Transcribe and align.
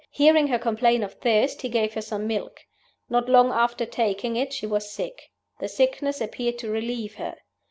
Hearing 0.09 0.47
her 0.47 0.57
complain 0.57 1.03
of 1.03 1.13
thirst, 1.13 1.61
he 1.61 1.69
gave 1.69 1.93
her 1.93 2.01
some 2.01 2.25
milk. 2.25 2.61
Not 3.07 3.29
long 3.29 3.51
after 3.51 3.85
taking 3.85 4.35
it 4.35 4.51
she 4.51 4.65
was 4.65 4.89
sick. 4.89 5.29
The 5.59 5.67
sickness 5.67 6.19
appeared 6.19 6.57
to 6.57 6.71
relieve 6.71 7.17
her. 7.17 7.35